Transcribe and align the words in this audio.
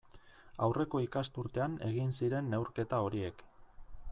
Aurreko 0.67 1.01
ikasturtean 1.03 1.75
egin 1.91 2.09
ziren 2.21 2.49
neurketa 2.55 3.03
horiek. 3.09 3.45